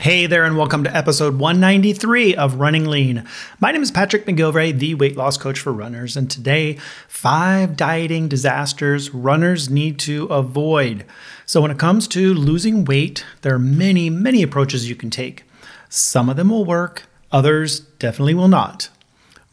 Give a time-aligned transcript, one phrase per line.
[0.00, 3.26] Hey there, and welcome to episode 193 of Running Lean.
[3.60, 8.26] My name is Patrick McGilvray, the weight loss coach for runners, and today, five dieting
[8.26, 11.04] disasters runners need to avoid.
[11.44, 15.44] So, when it comes to losing weight, there are many, many approaches you can take.
[15.90, 18.88] Some of them will work, others definitely will not.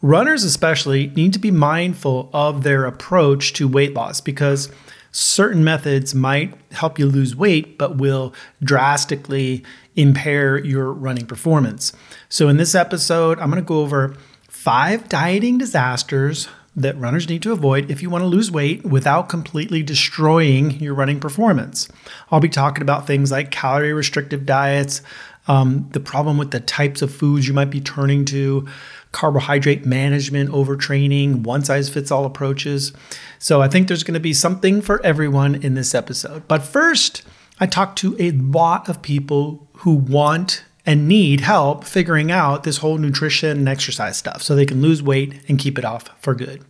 [0.00, 4.70] Runners, especially, need to be mindful of their approach to weight loss because
[5.18, 9.64] certain methods might help you lose weight, but will drastically
[9.96, 11.92] impair your running performance.
[12.28, 14.16] So, in this episode, I'm going to go over
[14.48, 19.28] five dieting disasters that runners need to avoid if you want to lose weight without
[19.28, 21.88] completely destroying your running performance.
[22.30, 25.02] I'll be talking about things like calorie restrictive diets,
[25.48, 28.68] um, the problem with the types of foods you might be turning to,
[29.12, 32.92] carbohydrate management, overtraining, one size fits all approaches.
[33.38, 36.46] So I think there's going to be something for everyone in this episode.
[36.48, 37.22] But first,
[37.60, 42.78] I talked to a lot of people who want and need help figuring out this
[42.78, 46.34] whole nutrition and exercise stuff so they can lose weight and keep it off for
[46.34, 46.64] good.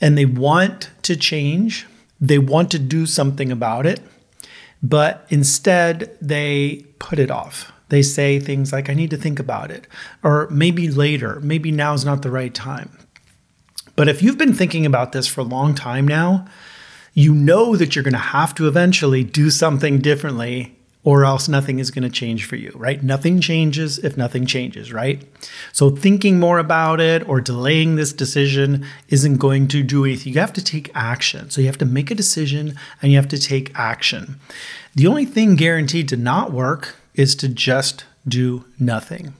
[0.00, 1.86] And they want to change,
[2.20, 4.00] they want to do something about it,
[4.82, 7.72] but instead they put it off.
[7.88, 9.86] They say things like, I need to think about it,
[10.22, 12.90] or maybe later, maybe now's not the right time.
[13.94, 16.46] But if you've been thinking about this for a long time now,
[17.14, 20.76] you know that you're going to have to eventually do something differently
[21.06, 23.00] or else nothing is going to change for you, right?
[23.00, 25.24] Nothing changes if nothing changes, right?
[25.72, 30.32] So thinking more about it or delaying this decision isn't going to do anything.
[30.32, 31.48] You have to take action.
[31.48, 34.40] So you have to make a decision and you have to take action.
[34.96, 39.34] The only thing guaranteed to not work is to just do nothing.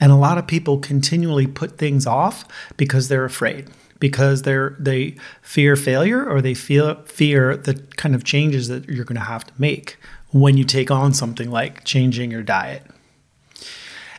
[0.00, 2.44] And a lot of people continually put things off
[2.76, 3.68] because they're afraid,
[3.98, 9.04] because they're they fear failure or they feel fear the kind of changes that you're
[9.04, 9.96] going to have to make
[10.30, 12.84] when you take on something like changing your diet.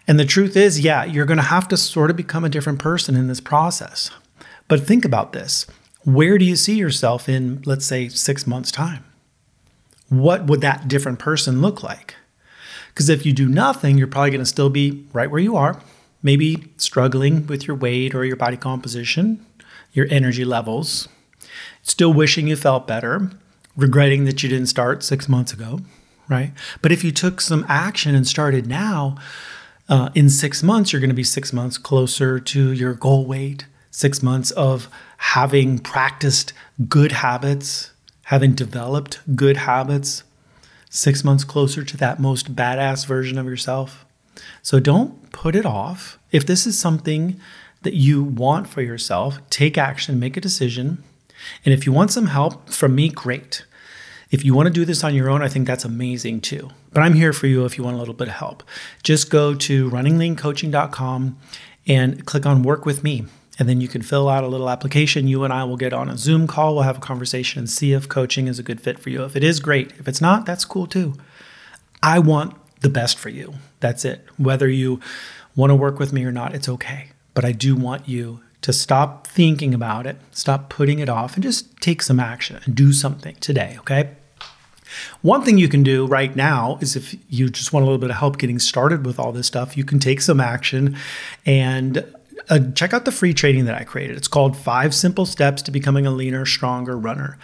[0.08, 2.80] And the truth is, yeah, you're going to have to sort of become a different
[2.80, 4.10] person in this process.
[4.68, 5.66] But think about this.
[6.04, 9.04] Where do you see yourself in, let's say, six months' time?
[10.08, 12.16] What would that different person look like?
[12.98, 15.80] Because if you do nothing, you're probably going to still be right where you are,
[16.24, 19.46] maybe struggling with your weight or your body composition,
[19.94, 21.08] your energy levels,
[21.84, 23.30] still wishing you felt better,
[23.76, 25.82] regretting that you didn't start six months ago,
[26.28, 26.54] right?
[26.82, 29.20] But if you took some action and started now,
[29.88, 33.68] uh, in six months, you're going to be six months closer to your goal weight,
[33.92, 36.52] six months of having practiced
[36.90, 37.92] good habits,
[38.24, 40.24] having developed good habits,
[40.90, 44.06] six months closer to that most badass version of yourself.
[44.62, 46.20] So don't put it off.
[46.32, 47.40] If this is something
[47.84, 51.04] that you want for yourself, take action, make a decision.
[51.64, 53.66] And if you want some help from me, great.
[54.30, 56.70] If you want to do this on your own, I think that's amazing too.
[56.92, 58.64] But I'm here for you if you want a little bit of help.
[59.04, 61.38] Just go to runningleancoaching.com
[61.88, 63.26] and click on work with me.
[63.60, 65.28] And then you can fill out a little application.
[65.28, 66.76] You and I will get on a Zoom call.
[66.76, 69.24] We'll have a conversation and see if coaching is a good fit for you.
[69.24, 69.92] If it is, great.
[70.00, 71.16] If it's not, that's cool too.
[72.04, 73.56] I want the best for you.
[73.80, 74.26] That's it.
[74.38, 75.00] Whether you
[75.56, 77.10] want to work with me or not, it's okay.
[77.34, 81.44] But I do want you to stop thinking about it, stop putting it off, and
[81.44, 84.10] just take some action and do something today, okay?
[85.22, 88.10] One thing you can do right now is if you just want a little bit
[88.10, 90.98] of help getting started with all this stuff, you can take some action
[91.46, 92.04] and
[92.50, 94.16] uh, check out the free training that I created.
[94.16, 97.38] It's called Five Simple Steps to Becoming a Leaner, Stronger Runner.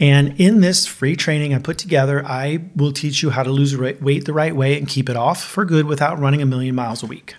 [0.00, 3.76] And in this free training I put together, I will teach you how to lose
[3.76, 7.02] weight the right way and keep it off for good without running a million miles
[7.02, 7.36] a week.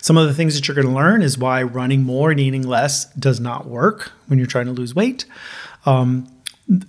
[0.00, 2.66] Some of the things that you're going to learn is why running more and eating
[2.66, 5.24] less does not work when you're trying to lose weight.
[5.86, 6.28] Um,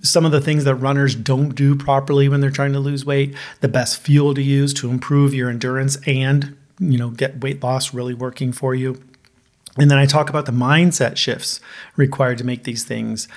[0.02, 3.34] some of the things that runners don't do properly when they're trying to lose weight,
[3.60, 7.94] the best fuel to use to improve your endurance and you know get weight loss
[7.94, 9.00] really working for you
[9.78, 11.60] and then I talk about the mindset shifts
[11.96, 13.28] required to make these things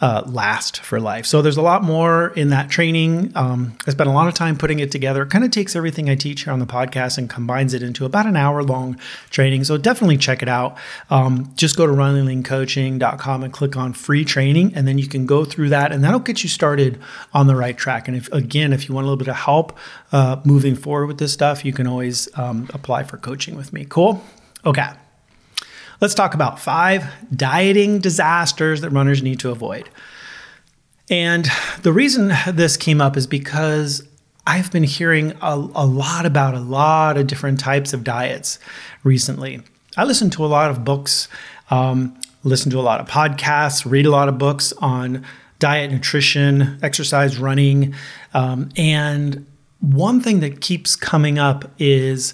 [0.00, 1.26] uh, last for life.
[1.26, 3.32] So there's a lot more in that training.
[3.34, 5.22] Um, I spent a lot of time putting it together.
[5.22, 8.06] It kind of takes everything I teach here on the podcast and combines it into
[8.06, 8.98] about an hour long
[9.28, 9.64] training.
[9.64, 10.78] So definitely check it out.
[11.10, 15.44] Um, just go to runningleancoaching.com and click on free training, and then you can go
[15.44, 16.98] through that, and that'll get you started
[17.34, 18.08] on the right track.
[18.08, 19.76] And if again, if you want a little bit of help
[20.12, 23.84] uh, moving forward with this stuff, you can always um, apply for coaching with me.
[23.84, 24.24] Cool.
[24.64, 24.88] Okay.
[26.00, 27.04] Let's talk about five
[27.34, 29.88] dieting disasters that runners need to avoid.
[31.10, 31.46] And
[31.82, 34.06] the reason this came up is because
[34.46, 38.58] I've been hearing a, a, lot about a lot of different types of diets
[39.04, 39.60] recently.
[39.96, 41.28] I listen to a lot of books,
[41.70, 45.26] um, listen to a lot of podcasts, read a lot of books on
[45.58, 47.94] diet, nutrition, exercise, running.
[48.32, 49.46] Um, and
[49.80, 52.32] one thing that keeps coming up is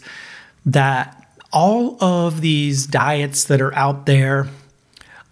[0.64, 1.25] that
[1.56, 4.46] all of these diets that are out there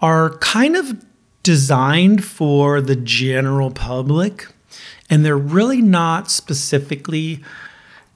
[0.00, 1.04] are kind of
[1.42, 4.46] designed for the general public,
[5.10, 7.44] and they're really not specifically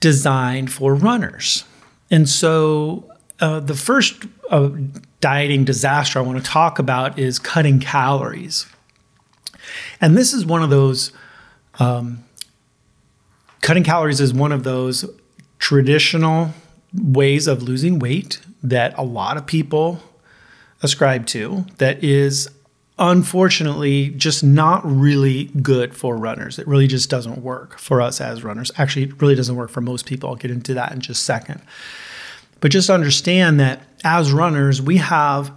[0.01, 1.65] designed for runners.
[2.11, 3.05] And so,
[3.41, 4.71] uh, the first uh,
[5.21, 8.65] dieting disaster I want to talk about is cutting calories.
[10.01, 11.13] And this is one of those,
[11.79, 12.25] um,
[13.61, 15.05] cutting calories is one of those
[15.59, 16.55] traditional
[16.95, 20.01] ways of losing weight that a lot of people
[20.83, 22.49] ascribe to that is
[22.99, 26.59] unfortunately just not really good for runners.
[26.59, 28.73] It really just doesn't work for us as runners.
[28.77, 30.31] Actually, it really doesn't work for most people.
[30.31, 31.61] I'll get into that in just a second.
[32.61, 35.53] But just understand that as runners, we have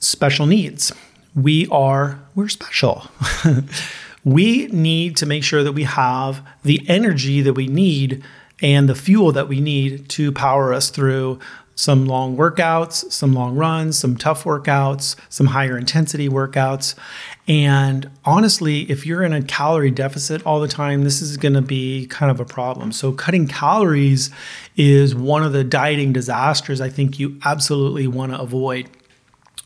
[0.00, 0.92] special needs.
[1.34, 3.04] We are we're special.
[4.24, 8.24] we need to make sure that we have the energy that we need
[8.62, 11.38] and the fuel that we need to power us through
[11.80, 16.94] some long workouts, some long runs, some tough workouts, some higher intensity workouts.
[17.48, 21.62] And honestly, if you're in a calorie deficit all the time, this is going to
[21.62, 22.92] be kind of a problem.
[22.92, 24.30] So, cutting calories
[24.76, 28.90] is one of the dieting disasters I think you absolutely want to avoid.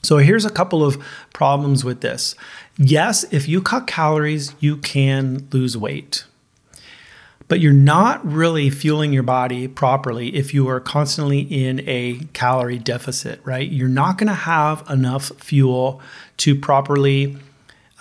[0.03, 1.03] So, here's a couple of
[1.33, 2.37] problems with this.
[2.79, 6.25] Yes, if you cut calories, you can lose weight
[7.55, 12.81] but you're not really fueling your body properly if you are constantly in a calorie
[12.81, 13.71] deficit, right?
[13.71, 16.03] You're not going to have enough fuel
[16.39, 17.37] to properly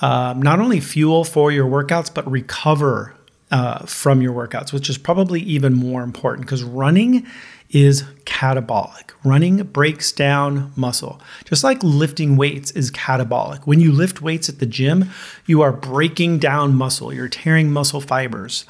[0.01, 3.13] um, not only fuel for your workouts, but recover
[3.51, 7.27] uh, from your workouts, which is probably even more important because running
[7.69, 9.11] is catabolic.
[9.23, 13.67] Running breaks down muscle, just like lifting weights is catabolic.
[13.67, 15.11] When you lift weights at the gym,
[15.45, 18.65] you are breaking down muscle, you're tearing muscle fibers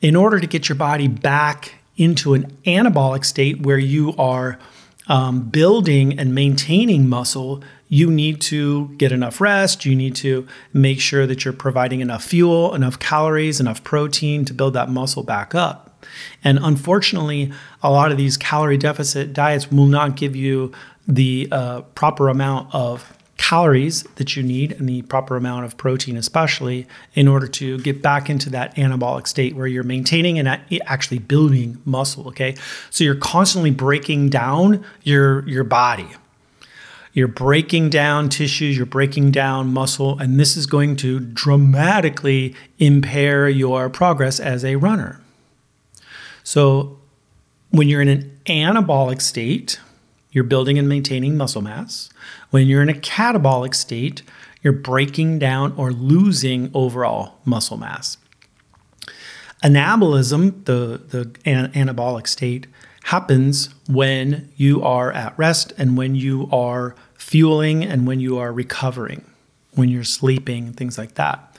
[0.00, 4.58] in order to get your body back into an anabolic state where you are
[5.08, 9.84] um, building and maintaining muscle, you need to get enough rest.
[9.84, 14.54] You need to make sure that you're providing enough fuel, enough calories, enough protein to
[14.54, 16.06] build that muscle back up.
[16.42, 17.52] And unfortunately,
[17.82, 20.72] a lot of these calorie deficit diets will not give you
[21.06, 26.14] the uh, proper amount of calories that you need and the proper amount of protein,
[26.18, 31.18] especially in order to get back into that anabolic state where you're maintaining and actually
[31.18, 32.28] building muscle.
[32.28, 32.54] Okay.
[32.90, 36.06] So you're constantly breaking down your, your body.
[37.14, 43.48] You're breaking down tissues, you're breaking down muscle, and this is going to dramatically impair
[43.48, 45.20] your progress as a runner.
[46.44, 46.98] So,
[47.70, 49.80] when you're in an anabolic state,
[50.32, 52.10] you're building and maintaining muscle mass.
[52.50, 54.22] When you're in a catabolic state,
[54.62, 58.16] you're breaking down or losing overall muscle mass.
[59.62, 62.66] Anabolism, the, the an- anabolic state,
[63.04, 68.52] happens when you are at rest and when you are fueling and when you are
[68.52, 69.24] recovering,
[69.74, 71.58] when you're sleeping, things like that.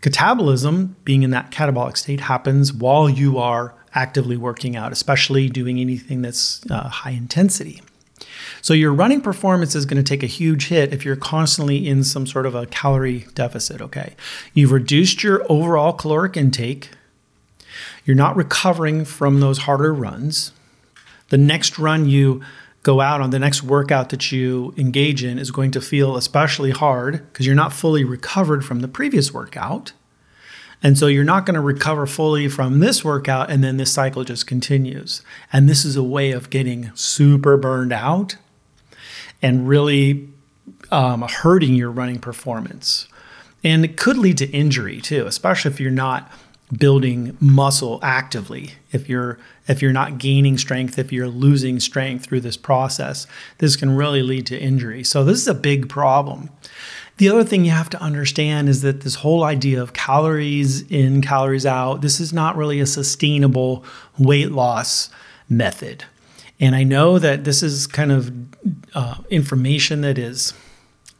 [0.00, 5.78] Catabolism, being in that catabolic state, happens while you are actively working out, especially doing
[5.80, 7.82] anything that's uh, high intensity.
[8.62, 12.04] So your running performance is going to take a huge hit if you're constantly in
[12.04, 14.14] some sort of a calorie deficit, okay?
[14.54, 16.90] You've reduced your overall caloric intake.
[18.04, 20.52] You're not recovering from those harder runs.
[21.28, 22.42] The next run you
[22.82, 26.70] go out on, the next workout that you engage in is going to feel especially
[26.70, 29.92] hard because you're not fully recovered from the previous workout.
[30.82, 34.24] And so you're not going to recover fully from this workout, and then this cycle
[34.24, 35.22] just continues.
[35.52, 38.36] And this is a way of getting super burned out
[39.42, 40.28] and really
[40.90, 43.08] um, hurting your running performance.
[43.64, 46.30] And it could lead to injury too, especially if you're not
[46.76, 48.74] building muscle actively.
[48.92, 53.26] If you're if you're not gaining strength, if you're losing strength through this process,
[53.58, 55.04] this can really lead to injury.
[55.04, 56.50] So this is a big problem.
[57.18, 61.20] The other thing you have to understand is that this whole idea of calories in,
[61.20, 63.84] calories out, this is not really a sustainable
[64.18, 65.10] weight loss
[65.48, 66.04] method.
[66.60, 68.32] And I know that this is kind of
[68.94, 70.54] uh, information that is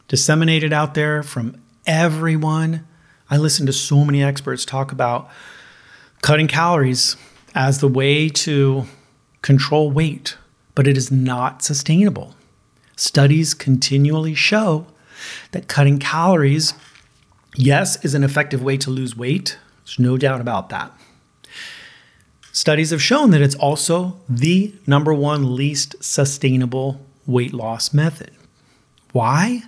[0.07, 2.87] disseminated out there from everyone.
[3.28, 5.28] I listen to so many experts talk about
[6.23, 7.17] cutting calories
[7.57, 8.85] as the way to
[9.43, 10.37] control weight,
[10.76, 12.37] but it is not sustainable.
[12.95, 14.87] Studies continually show
[15.52, 16.75] that cutting calories,
[17.54, 19.58] yes, is an effective way to lose weight.
[19.84, 20.92] There's no doubt about that.
[22.52, 28.32] Studies have shown that it's also the number one least sustainable weight loss method.
[29.12, 29.62] Why?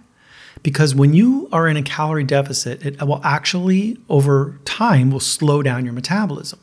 [0.63, 5.63] Because when you are in a calorie deficit, it will actually, over time, will slow
[5.63, 6.59] down your metabolism.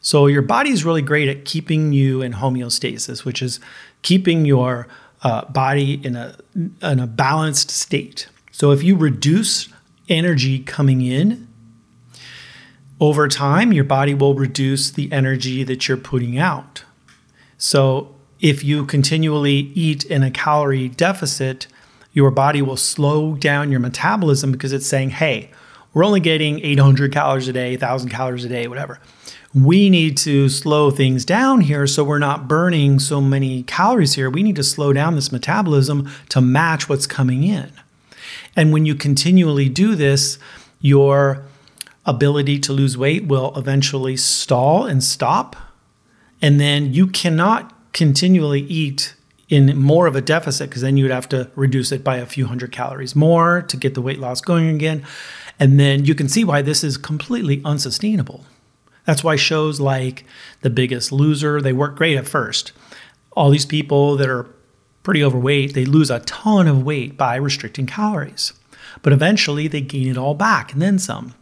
[0.00, 3.58] So your body is really great at keeping you in homeostasis, which is
[4.02, 4.86] keeping your
[5.22, 8.28] uh, body in a in a balanced state.
[8.52, 9.68] So if you reduce
[10.08, 11.48] energy coming in
[13.00, 16.84] over time, your body will reduce the energy that you're putting out.
[17.58, 21.66] So if you continually eat in a calorie deficit,
[22.12, 25.50] your body will slow down your metabolism because it's saying, hey,
[25.92, 29.00] we're only getting 800 calories a day, 1,000 calories a day, whatever.
[29.56, 34.28] We need to slow things down here so we're not burning so many calories here.
[34.28, 37.72] We need to slow down this metabolism to match what's coming in.
[38.54, 40.38] And when you continually do this,
[40.82, 41.42] your
[42.04, 45.56] ability to lose weight will eventually stall and stop.
[46.42, 49.14] And then you cannot continually eat
[49.48, 52.26] in more of a deficit because then you would have to reduce it by a
[52.26, 55.02] few hundred calories more to get the weight loss going again.
[55.58, 58.44] And then you can see why this is completely unsustainable.
[59.06, 60.24] That's why shows like
[60.60, 62.72] The Biggest Loser, they work great at first.
[63.32, 64.46] All these people that are
[65.02, 68.52] pretty overweight, they lose a ton of weight by restricting calories.
[69.02, 71.34] But eventually they gain it all back and then some.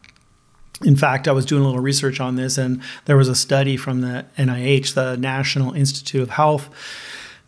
[0.83, 3.76] In fact, I was doing a little research on this, and there was a study
[3.76, 6.68] from the NIH, the National Institute of Health,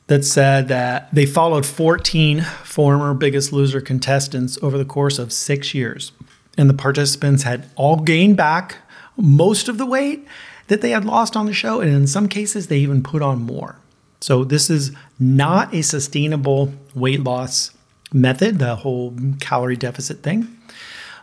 [0.06, 5.74] that said that they followed 14 former Biggest Loser contestants over the course of six
[5.74, 6.12] years.
[6.56, 8.76] And the participants had all gained back
[9.16, 10.26] most of the weight
[10.68, 11.80] that they had lost on the show.
[11.80, 13.76] And in some cases, they even put on more.
[14.20, 17.72] So, this is not a sustainable weight loss
[18.12, 20.56] method, the whole calorie deficit thing.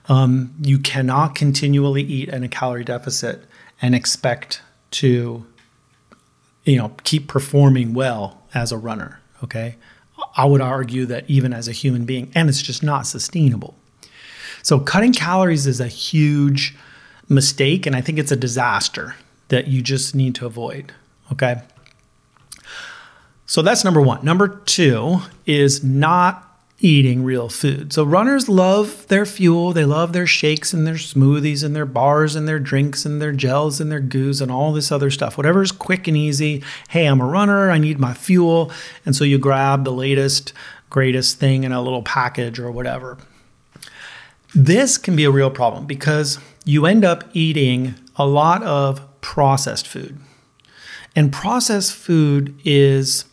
[0.10, 3.46] Um, you cannot continually eat in a calorie deficit
[3.82, 5.46] and expect to,
[6.66, 9.20] you know, keep performing well as a runner.
[9.44, 9.76] Okay.
[10.38, 13.76] I would argue that even as a human being, and it's just not sustainable.
[14.62, 16.76] So, cutting calories is a huge
[17.34, 19.16] mistake, and I think it's a disaster
[19.50, 20.94] that you just need to avoid.
[21.32, 21.62] Okay.
[23.46, 24.24] So, that's number one.
[24.24, 27.94] Number two is not eating real food.
[27.94, 29.72] So runners love their fuel.
[29.72, 33.32] They love their shakes and their smoothies and their bars and their drinks and their
[33.32, 35.38] gels and their goos and all this other stuff.
[35.38, 36.62] Whatever is quick and easy.
[36.90, 37.72] Hey, I'm a runner.
[37.72, 38.70] I need my fuel.
[39.06, 40.52] And so you grab the latest,
[40.90, 43.18] greatest thing in a little package or whatever.
[44.54, 49.88] This can be a real problem because you end up eating a lot of processed
[49.88, 50.20] food.
[51.16, 53.26] And processed food is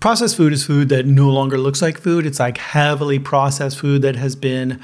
[0.00, 2.26] processed food is food that no longer looks like food.
[2.26, 4.80] It's like heavily processed food that has been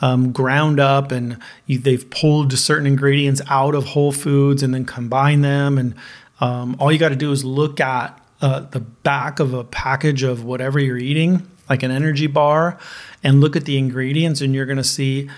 [0.00, 4.84] um, ground up and you, they've pulled certain ingredients out of whole foods and then
[4.84, 5.78] combine them.
[5.78, 5.94] And
[6.40, 10.22] um, all you got to do is look at uh, the back of a package
[10.22, 12.78] of whatever you're eating, like an energy bar,
[13.24, 15.28] and look at the ingredients, and you're going to see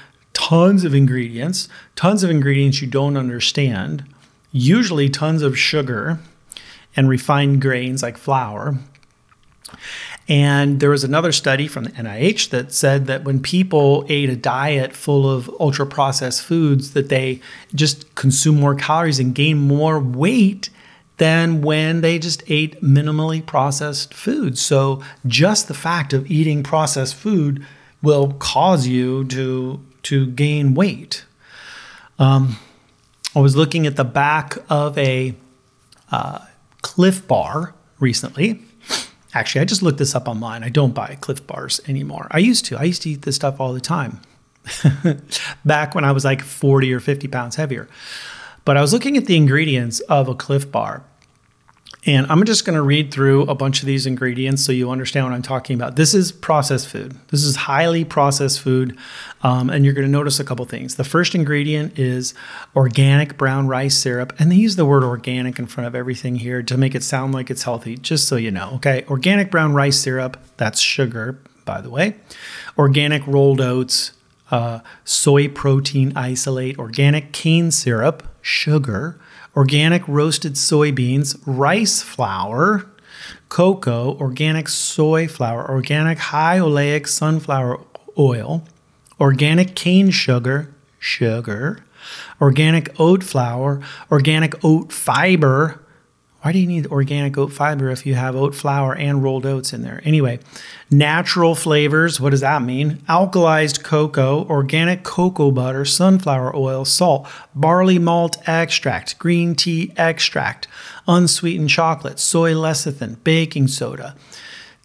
[0.51, 4.05] tons of ingredients, tons of ingredients you don't understand,
[4.51, 6.19] usually tons of sugar
[6.97, 8.77] and refined grains like flour
[10.29, 14.37] and there was another study from the NIH that said that when people ate a
[14.37, 17.41] diet full of ultra processed foods, that they
[17.75, 20.71] just consume more calories and gain more weight
[21.17, 24.61] than when they just ate minimally processed foods.
[24.61, 27.67] So just the fact of eating processed food
[28.01, 31.25] will cause you to to gain weight.
[32.19, 32.57] Um,
[33.35, 35.35] I was looking at the back of a
[36.11, 36.41] uh,
[36.83, 38.63] Clif Bar recently
[39.33, 40.65] Actually, I just looked this up online.
[40.65, 42.27] I don't buy Clif Bars anymore.
[42.31, 42.77] I used to.
[42.77, 44.21] I used to eat this stuff all the time
[45.65, 47.89] back when I was like 40 or 50 pounds heavier.
[48.65, 51.05] But I was looking at the ingredients of a Clif Bar
[52.07, 55.27] and I'm just going to read through a bunch of these ingredients so you understand
[55.27, 55.97] what I'm talking about.
[55.97, 57.15] This is processed food.
[57.29, 58.97] This is highly processed food.
[59.43, 60.95] Um, and you're going to notice a couple things.
[60.95, 62.33] The first ingredient is
[62.75, 64.33] organic brown rice syrup.
[64.39, 67.35] And they use the word organic in front of everything here to make it sound
[67.35, 68.73] like it's healthy, just so you know.
[68.77, 69.05] Okay.
[69.09, 72.17] Organic brown rice syrup, that's sugar, by the way.
[72.79, 74.13] Organic rolled oats,
[74.51, 79.21] uh, soy protein isolate, organic cane syrup, sugar
[79.61, 82.87] organic roasted soybeans, rice flour,
[83.51, 87.79] cocoa, organic soy flour, organic high oleic sunflower
[88.19, 88.65] oil,
[89.21, 91.85] organic cane sugar, sugar,
[92.41, 95.79] organic oat flour, organic oat fiber.
[96.43, 99.75] Why do you need organic oat fiber if you have oat flour and rolled oats
[99.75, 100.01] in there?
[100.05, 100.41] Anyway,
[100.91, 102.97] natural flavors, what does that mean?
[103.11, 110.67] Alkalized cocoa, organic cocoa butter, sunflower oil, salt, barley malt extract, green tea extract,
[111.07, 114.17] unsweetened chocolate, soy lecithin, baking soda,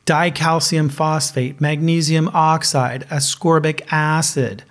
[0.05, 4.63] dicalcium phosphate, magnesium oxide, ascorbic acid,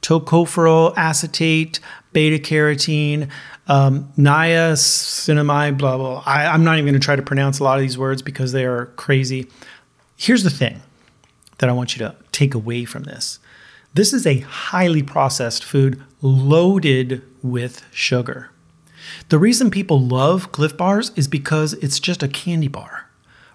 [0.00, 1.80] tocopherol acetate,
[2.12, 3.28] beta carotene,
[3.68, 6.22] um, niacinamide, blah, blah.
[6.26, 8.52] I, I'm not even going to try to pronounce a lot of these words because
[8.52, 9.48] they are crazy.
[10.16, 10.82] Here's the thing
[11.58, 13.38] that I want you to take away from this
[13.92, 18.50] this is a highly processed food loaded with sugar.
[19.30, 23.08] The reason people love Clif Bars is because it's just a candy bar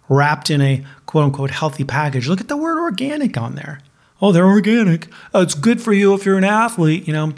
[0.09, 2.27] wrapped in a quote unquote healthy package.
[2.27, 3.79] Look at the word organic on there.
[4.21, 5.07] Oh, they're organic.
[5.33, 7.07] Oh, it's good for you if you're an athlete.
[7.07, 7.33] You know,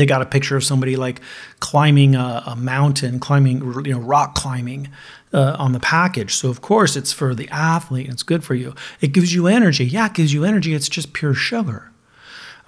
[0.00, 1.20] they got a picture of somebody like
[1.60, 4.88] climbing a, a mountain, climbing, you know, rock climbing
[5.34, 6.34] uh, on the package.
[6.34, 8.74] So, of course, it's for the athlete and it's good for you.
[9.02, 9.84] It gives you energy.
[9.84, 10.72] Yeah, it gives you energy.
[10.72, 11.92] It's just pure sugar.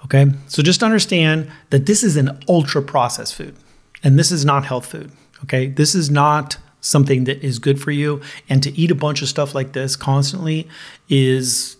[0.05, 0.27] Okay.
[0.47, 3.55] So, just understand that this is an ultra processed food
[4.03, 5.11] and this is not health food.
[5.43, 5.67] Okay.
[5.67, 8.21] This is not something that is good for you.
[8.47, 10.67] And to eat a bunch of stuff like this constantly
[11.09, 11.77] is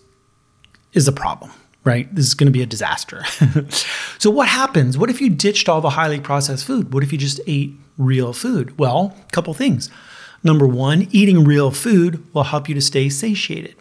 [0.92, 1.52] is a problem
[1.84, 2.12] right?
[2.14, 3.24] This is going to be a disaster.
[4.18, 4.98] so, what happens?
[4.98, 6.92] What if you ditched all the highly processed food?
[6.92, 8.78] What if you just ate real food?
[8.78, 9.90] Well, a couple things.
[10.42, 13.76] Number one, eating real food will help you to stay satiated.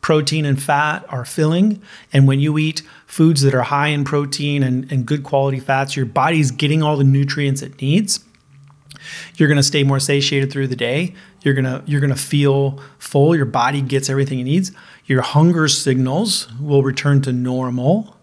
[0.00, 1.80] Protein and fat are filling,
[2.12, 5.94] and when you eat foods that are high in protein and, and good quality fats,
[5.94, 8.24] your body's getting all the nutrients it needs.
[9.36, 11.14] You're going to stay more satiated through the day.
[11.42, 13.34] You're to you're going to feel full.
[13.34, 14.72] Your body gets everything it needs.
[15.06, 18.16] Your hunger signals will return to normal.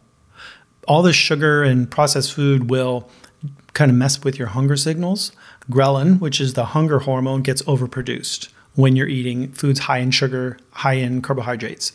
[0.87, 3.09] All the sugar and processed food will
[3.73, 5.31] kind of mess with your hunger signals.
[5.69, 10.57] Ghrelin, which is the hunger hormone, gets overproduced when you're eating foods high in sugar,
[10.71, 11.91] high in carbohydrates.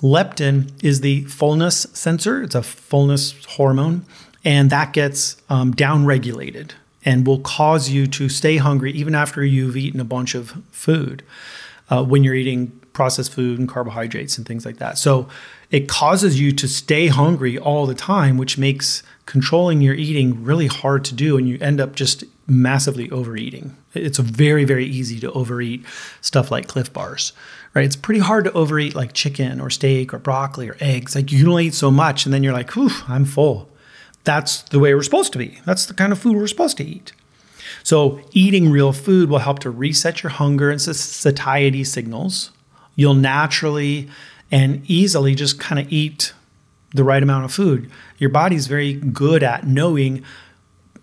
[0.00, 4.04] Leptin is the fullness sensor, it's a fullness hormone,
[4.44, 6.72] and that gets um, downregulated
[7.04, 11.22] and will cause you to stay hungry even after you've eaten a bunch of food
[11.90, 14.98] uh, when you're eating processed food and carbohydrates and things like that.
[14.98, 15.28] So
[15.70, 20.66] it causes you to stay hungry all the time, which makes controlling your eating really
[20.66, 21.38] hard to do.
[21.38, 23.76] And you end up just massively overeating.
[23.94, 25.86] It's very, very easy to overeat
[26.22, 27.32] stuff like Clif Bars,
[27.72, 27.84] right?
[27.84, 31.14] It's pretty hard to overeat like chicken or steak or broccoli or eggs.
[31.14, 33.68] Like you don't eat so much and then you're like, whew, I'm full.
[34.24, 35.60] That's the way we're supposed to be.
[35.64, 37.12] That's the kind of food we're supposed to eat.
[37.84, 42.50] So, eating real food will help to reset your hunger and satiety signals,
[42.98, 44.08] you'll naturally
[44.50, 46.32] and easily just kind of eat
[46.92, 47.88] the right amount of food.
[48.18, 50.24] Your body's very good at knowing,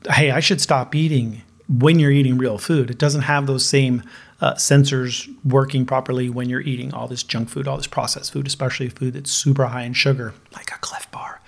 [0.09, 2.91] hey, I should stop eating when you're eating real food.
[2.91, 4.03] It doesn't have those same
[4.41, 8.45] uh, sensors working properly when you're eating all this junk food, all this processed food,
[8.45, 11.39] especially food that's super high in sugar, like a Clif Bar.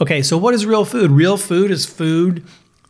[0.00, 1.10] Okay, so what is real food?
[1.10, 2.44] Real food is food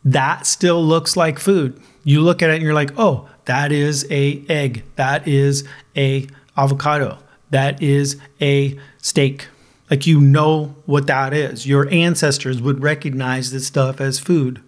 [0.05, 1.81] that still looks like food.
[2.03, 4.83] You look at it and you're like, oh, that is a egg.
[4.95, 6.27] That is a
[6.57, 7.19] avocado.
[7.49, 9.47] That is a steak.
[9.89, 11.67] Like you know what that is.
[11.67, 14.61] Your ancestors would recognize this stuff as food.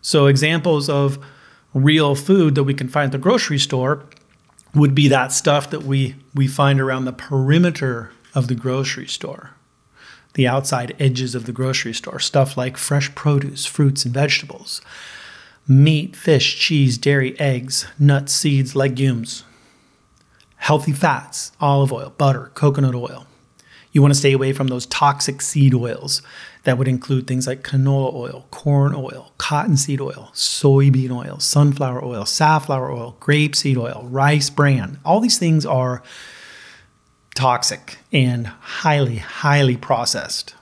[0.00, 1.18] So, examples of
[1.74, 4.04] real food that we can find at the grocery store
[4.74, 9.50] would be that stuff that we, we find around the perimeter of the grocery store,
[10.34, 14.80] the outside edges of the grocery store, stuff like fresh produce, fruits, and vegetables,
[15.66, 19.44] meat, fish, cheese, dairy, eggs, nuts, seeds, legumes,
[20.58, 23.26] healthy fats, olive oil, butter, coconut oil.
[23.90, 26.20] You want to stay away from those toxic seed oils
[26.64, 32.26] that would include things like canola oil, corn oil, cottonseed oil, soybean oil, sunflower oil,
[32.26, 34.98] safflower oil, grapeseed oil, rice bran.
[35.04, 36.02] All these things are
[37.34, 40.54] toxic and highly, highly processed.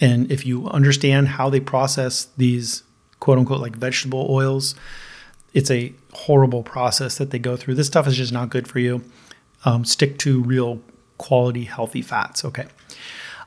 [0.00, 2.84] And if you understand how they process these
[3.18, 4.74] quote unquote like vegetable oils,
[5.52, 7.74] it's a horrible process that they go through.
[7.74, 9.02] This stuff is just not good for you
[9.64, 10.80] um, stick to real
[11.18, 12.44] quality, healthy fats.
[12.44, 12.66] Okay.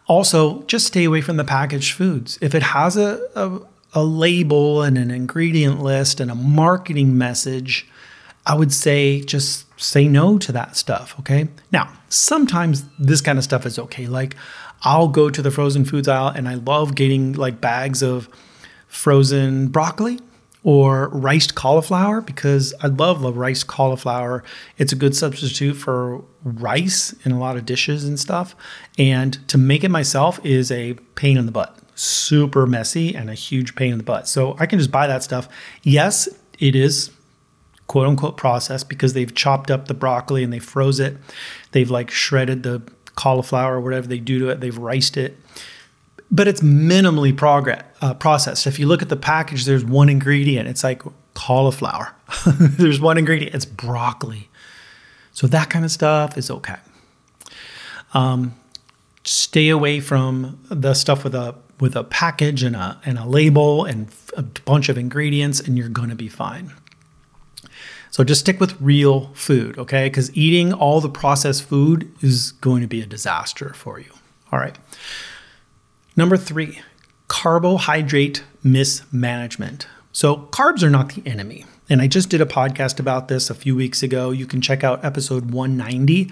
[0.08, 2.38] Also, just stay away from the packaged foods.
[2.42, 3.60] If it has a, a,
[3.94, 7.88] a label and an ingredient list and a marketing message,
[8.46, 11.16] I would say just say no to that stuff.
[11.20, 11.48] Okay.
[11.72, 14.06] Now, sometimes this kind of stuff is okay.
[14.06, 14.36] Like,
[14.84, 18.30] I'll go to the frozen foods aisle and I love getting like bags of
[18.88, 20.20] frozen broccoli
[20.66, 24.44] or riced cauliflower because I love the riced cauliflower.
[24.80, 28.56] It's a good substitute for rice in a lot of dishes and stuff.
[28.98, 31.78] And to make it myself is a pain in the butt.
[31.94, 34.28] Super messy and a huge pain in the butt.
[34.28, 35.48] So I can just buy that stuff.
[35.84, 37.12] Yes, it is
[37.86, 41.16] quote unquote processed because they've chopped up the broccoli and they froze it.
[41.74, 42.82] They've like shredded the
[43.14, 44.62] cauliflower or whatever they do to it.
[44.62, 45.38] They've riced it.
[46.32, 47.36] But it's minimally
[48.02, 48.68] uh, processed.
[48.68, 50.68] If you look at the package, there's one ingredient.
[50.68, 52.16] It's like cauliflower.
[52.48, 53.54] there's one ingredient.
[53.54, 54.50] It's broccoli.
[55.32, 56.78] So that kind of stuff is okay.
[58.14, 58.56] Um,
[59.24, 63.86] stay away from the stuff with a with a package and a and a label
[63.86, 66.74] and a bunch of ingredients, and you're going to be fine.
[68.12, 70.08] So just stick with real food, okay?
[70.08, 74.10] Because eating all the processed food is going to be a disaster for you.
[74.54, 74.78] All right.
[76.16, 76.80] Number three,
[77.28, 79.88] carbohydrate mismanagement.
[80.12, 81.66] So carbs are not the enemy.
[81.90, 84.32] And I just did a podcast about this a few weeks ago.
[84.32, 86.32] You can check out episode 190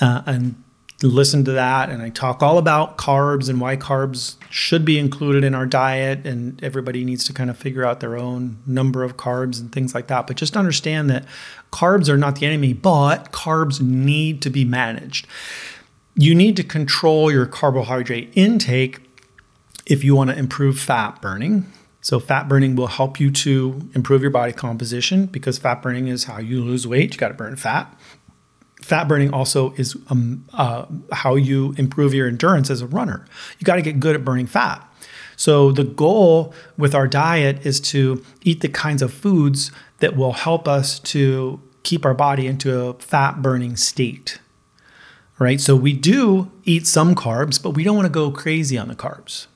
[0.00, 0.62] uh, and
[1.02, 1.90] listen to that.
[1.90, 6.26] And I talk all about carbs and why carbs should be included in our diet.
[6.26, 9.94] And everybody needs to kind of figure out their own number of carbs and things
[9.94, 10.26] like that.
[10.26, 11.24] But just understand that
[11.72, 15.26] carbs are not the enemy, but carbs need to be managed.
[16.16, 19.00] You need to control your carbohydrate intake
[19.86, 21.70] if you want to improve fat burning.
[22.00, 26.24] So, fat burning will help you to improve your body composition because fat burning is
[26.24, 27.14] how you lose weight.
[27.14, 27.94] You got to burn fat
[28.84, 33.24] fat burning also is um, uh, how you improve your endurance as a runner.
[33.58, 34.86] You got to get good at burning fat.
[35.36, 40.32] So, the goal with our diet is to eat the kinds of foods that will
[40.32, 44.38] help us to keep our body into a fat burning state.
[45.38, 45.60] Right?
[45.60, 48.94] So, we do eat some carbs, but we don't want to go crazy on the
[48.94, 49.46] carbs.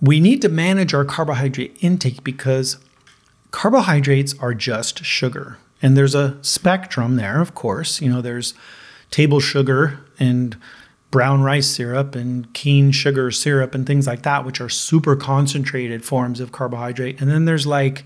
[0.00, 2.78] We need to manage our carbohydrate intake because
[3.50, 5.58] carbohydrates are just sugar.
[5.80, 8.00] And there's a spectrum there, of course.
[8.00, 8.54] You know, there's
[9.10, 10.56] table sugar and
[11.10, 16.04] brown rice syrup and cane sugar syrup and things like that, which are super concentrated
[16.04, 17.20] forms of carbohydrate.
[17.20, 18.04] And then there's like,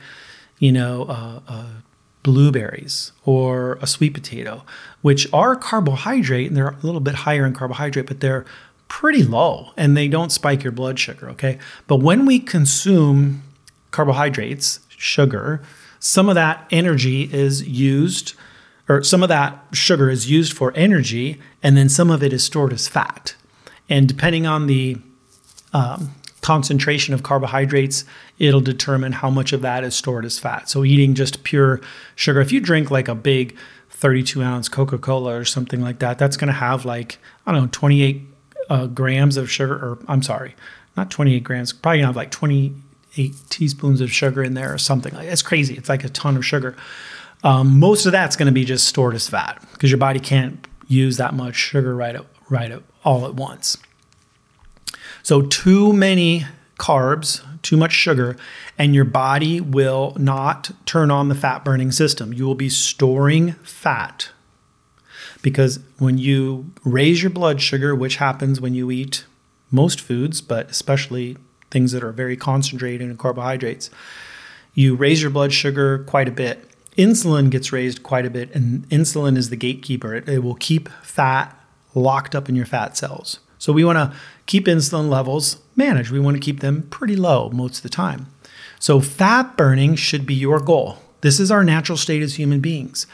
[0.59, 1.67] you know, uh, uh,
[2.23, 4.63] blueberries or a sweet potato,
[5.01, 8.45] which are carbohydrate and they're a little bit higher in carbohydrate, but they're
[8.91, 11.31] pretty low and they don't spike your blood sugar.
[11.31, 11.59] Okay.
[11.87, 13.43] But when we consume
[13.93, 15.63] carbohydrates, sugar,
[16.01, 18.35] some of that energy is used,
[18.89, 22.43] or some of that sugar is used for energy, and then some of it is
[22.45, 23.35] stored as fat.
[23.89, 24.99] And depending on the
[25.73, 28.05] um, concentration of carbohydrates,
[28.39, 30.69] it'll determine how much of that is stored as fat.
[30.69, 31.81] So, eating just pure
[32.17, 33.57] sugar, if you drink like a big
[33.91, 37.63] 32 ounce Coca Cola or something like that, that's going to have like, I don't
[37.63, 38.30] know, 28
[38.71, 40.55] uh, grams of sugar, or I'm sorry,
[40.97, 45.29] not 28 grams, probably have like 28 teaspoons of sugar in there or something like
[45.29, 45.77] It's crazy.
[45.77, 46.77] It's like a ton of sugar.
[47.43, 50.67] Um, most of that's going to be just stored as fat because your body can't
[50.87, 53.77] use that much sugar right at, right at, all at once.
[55.23, 56.47] So too many
[56.79, 58.37] carbs, too much sugar,
[58.79, 62.33] and your body will not turn on the fat burning system.
[62.33, 64.31] You will be storing fat
[65.43, 69.25] because when you raise your blood sugar, which happens when you eat
[69.71, 71.37] most foods, but especially
[71.71, 73.91] things that are very concentrated in carbohydrates,
[74.75, 76.67] you raise your blood sugar quite a bit.
[76.97, 80.15] Insulin gets raised quite a bit, and insulin is the gatekeeper.
[80.15, 81.57] It, it will keep fat
[81.95, 83.41] locked up in your fat cells.
[83.59, 86.11] So we want to keep insulin levels managed.
[86.11, 88.27] We want to keep them pretty low most of the time.
[88.79, 90.99] So fat burning should be your goal.
[91.21, 93.07] This is our natural state as human beings.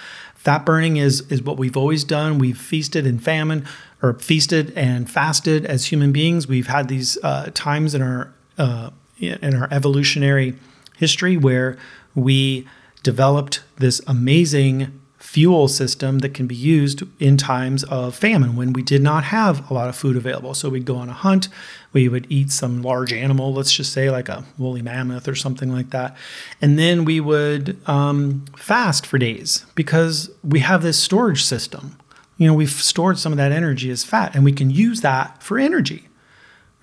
[0.47, 2.39] Fat burning is, is what we've always done.
[2.39, 3.67] We've feasted in famine
[4.01, 6.47] or feasted and fasted as human beings.
[6.47, 10.55] We've had these uh, times in our uh, in our evolutionary
[10.99, 11.77] history where
[12.15, 12.65] we
[13.03, 18.81] developed this amazing fuel system that can be used in times of famine when we
[18.81, 20.55] did not have a lot of food available.
[20.55, 21.49] So we'd go on a hunt,
[21.93, 25.71] we would eat some large animal, let's just say like a woolly mammoth or something
[25.71, 26.17] like that.
[26.63, 31.99] And then we would um, fast for days because we have this storage system.
[32.39, 35.43] You know, we've stored some of that energy as fat and we can use that
[35.43, 36.06] for energy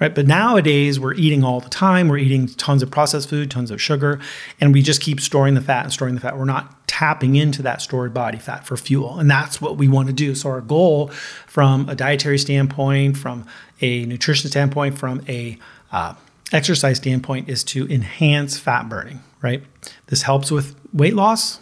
[0.04, 0.14] right?
[0.14, 2.10] But nowadays we're eating all the time.
[2.10, 4.20] We're eating tons of processed food, tons of sugar,
[4.60, 6.38] and we just keep storing the fat and storing the fat.
[6.38, 9.18] We're not tapping into that stored body fat for fuel.
[9.18, 10.36] And that's what we want to do.
[10.36, 11.08] So our goal
[11.48, 13.46] from a dietary standpoint, from
[13.80, 15.58] a nutrition standpoint, from a
[15.94, 16.16] uh,
[16.52, 19.64] exercise standpoint is to enhance fat burning, right?
[20.08, 21.62] This helps with weight loss.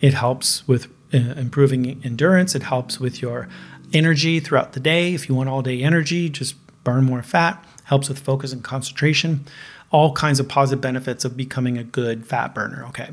[0.00, 2.54] It helps with uh, improving endurance.
[2.54, 3.46] It helps with your
[3.92, 5.12] energy throughout the day.
[5.12, 6.54] If you want all day energy, just
[6.88, 9.44] burn more fat, helps with focus and concentration,
[9.90, 12.86] all kinds of positive benefits of becoming a good fat burner.
[12.88, 13.10] Okay.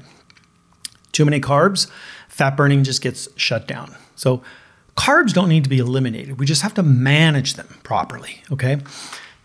[1.11, 1.89] Too many carbs,
[2.29, 3.93] fat burning just gets shut down.
[4.15, 4.41] So,
[4.95, 6.39] carbs don't need to be eliminated.
[6.39, 8.43] We just have to manage them properly.
[8.49, 8.79] Okay.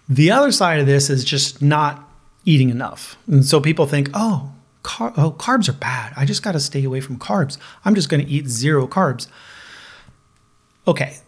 [0.09, 2.09] The other side of this is just not
[2.45, 3.17] eating enough.
[3.27, 4.53] And so people think, oh,
[4.85, 6.13] car- oh, carbs are bad.
[6.17, 7.59] I just got to stay away from carbs.
[7.85, 9.27] I'm just going to eat zero carbs.
[10.87, 11.19] Okay,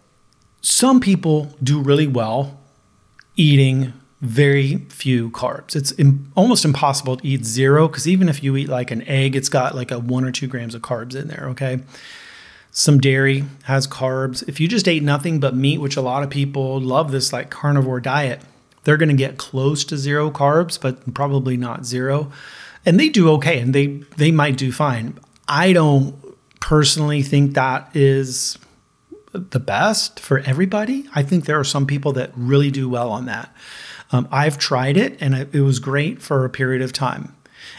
[0.61, 2.59] some people do really well
[3.37, 5.75] eating very few carbs.
[5.75, 9.35] It's Im- almost impossible to eat zero because even if you eat like an egg,
[9.35, 11.47] it's got like a one or two grams of carbs in there.
[11.51, 11.81] Okay.
[12.71, 14.49] Some dairy has carbs.
[14.49, 17.51] If you just ate nothing but meat, which a lot of people love this like
[17.51, 18.41] carnivore diet,
[18.85, 22.33] they're going to get close to zero carbs, but probably not zero.
[22.87, 25.19] And they do okay and they they might do fine.
[25.49, 26.15] I don't
[26.61, 28.57] personally think that is
[29.33, 31.09] the best for everybody.
[31.15, 33.55] I think there are some people that really do well on that.
[34.11, 37.35] Um, I've tried it and it was great for a period of time.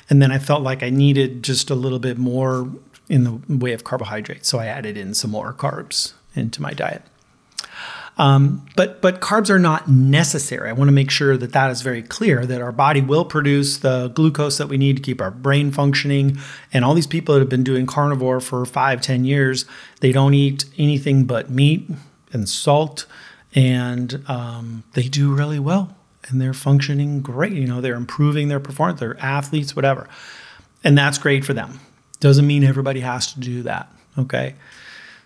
[0.10, 2.70] And then I felt like I needed just a little bit more
[3.08, 4.48] in the way of carbohydrates.
[4.50, 7.04] So I added in some more carbs into my diet.
[8.18, 10.70] Um, but but carbs are not necessary.
[10.70, 12.46] I want to make sure that that is very clear.
[12.46, 16.38] That our body will produce the glucose that we need to keep our brain functioning.
[16.72, 19.66] And all these people that have been doing carnivore for five, ten years,
[20.02, 21.90] they don't eat anything but meat
[22.32, 23.06] and salt,
[23.56, 25.96] and um, they do really well.
[26.30, 27.54] And they're functioning great.
[27.54, 29.00] You know, they're improving their performance.
[29.00, 30.08] They're athletes, whatever,
[30.84, 31.80] and that's great for them.
[32.20, 33.92] Doesn't mean everybody has to do that.
[34.18, 34.56] Okay.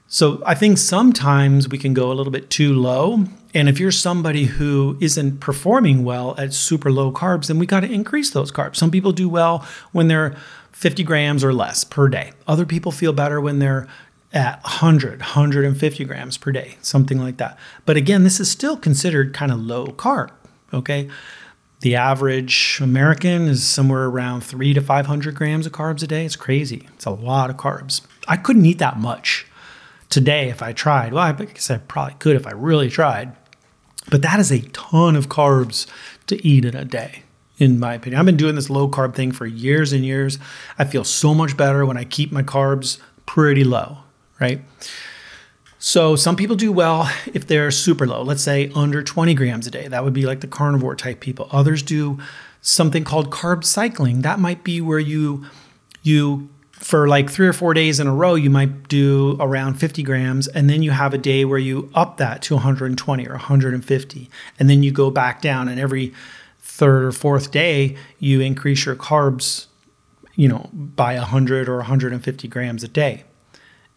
[0.08, 3.26] So I think sometimes we can go a little bit too low.
[3.54, 7.82] And if you're somebody who isn't performing well at super low carbs, then we got
[7.82, 8.78] to increase those carbs.
[8.78, 10.38] Some people do well when they're
[10.72, 12.32] 50 grams or less per day.
[12.48, 13.88] Other people feel better when they're
[14.32, 17.58] at 100, 150 grams per day, something like that.
[17.86, 20.30] But again, this is still considered kind of low carb,
[20.74, 21.10] okay?
[21.82, 26.26] The average American is somewhere around three to 500 grams of carbs a day.
[26.26, 26.88] It's crazy.
[26.94, 28.02] It's a lot of carbs.
[28.28, 29.48] I couldn't eat that much
[30.10, 31.14] today if I tried.
[31.14, 33.36] Well, I guess I probably could if I really tried.
[34.10, 35.86] But that is a ton of carbs
[36.28, 37.24] to eat in a day,
[37.58, 38.20] in my opinion.
[38.20, 40.40] I've been doing this low carb thing for years and years.
[40.80, 43.98] I feel so much better when I keep my carbs pretty low,
[44.40, 44.62] right?
[45.80, 49.72] So some people do well if they're super low, let's say under 20 grams a
[49.72, 49.88] day.
[49.88, 51.50] That would be like the carnivore type people.
[51.52, 52.18] Others do
[52.62, 54.22] something called carb cycling.
[54.22, 55.46] That might be where you
[56.02, 60.04] you for like three or four days in a row, you might do around 50
[60.04, 64.30] grams, and then you have a day where you up that to 120 or 150,
[64.60, 66.14] and then you go back down, and every
[66.60, 69.66] third or fourth day, you increase your carbs,
[70.36, 73.24] you know, by 100 or 150 grams a day.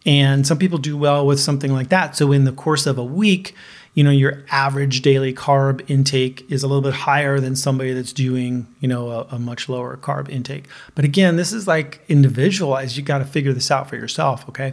[0.06, 2.16] And some people do well with something like that.
[2.16, 3.54] So in the course of a week,
[4.00, 8.14] you know your average daily carb intake is a little bit higher than somebody that's
[8.14, 10.64] doing you know a, a much lower carb intake.
[10.94, 12.96] But again this is like individualized.
[12.96, 14.72] You got to figure this out for yourself okay?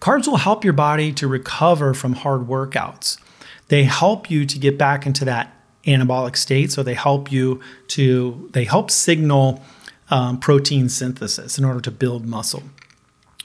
[0.00, 3.20] Carbs will help your body to recover from hard workouts.
[3.68, 8.50] They help you to get back into that anabolic state so they help you to
[8.52, 9.62] they help signal
[10.10, 12.64] um, protein synthesis in order to build muscle.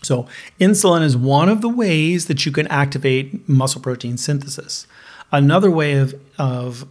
[0.04, 0.26] So,
[0.60, 4.88] insulin is one of the ways that you can activate muscle protein synthesis.
[5.32, 6.86] Another way of, of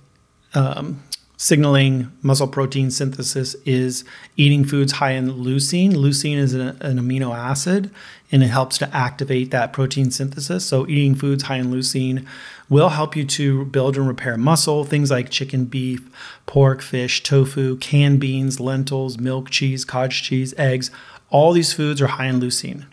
[0.55, 1.03] um,
[1.41, 4.05] signaling muscle protein synthesis is
[4.37, 5.93] eating foods high in leucine.
[5.93, 7.91] Leucine is an, an, amino acid
[8.31, 10.67] and it helps to activate that protein synthesis.
[10.67, 12.27] So, eating foods high in leucine
[12.69, 14.85] will help you to build and repair muscle.
[14.85, 16.09] Things like chicken, beef,
[16.45, 20.91] pork, fish, tofu, canned beans, lentils, milk, cheese, cottage cheese, eggs.
[21.31, 22.85] All these foods are high in leucine.